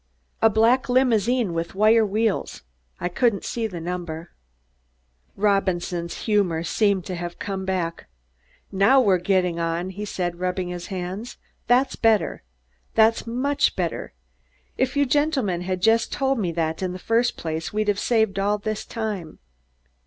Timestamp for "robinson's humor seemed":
5.35-7.05